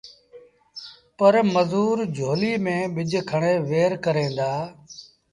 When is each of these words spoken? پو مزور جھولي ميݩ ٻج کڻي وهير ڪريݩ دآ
پو 1.17 1.27
مزور 1.53 1.97
جھولي 2.15 2.53
ميݩ 2.63 2.91
ٻج 2.95 3.11
کڻي 3.29 3.53
وهير 3.67 3.91
ڪريݩ 4.05 4.35
دآ 4.37 4.53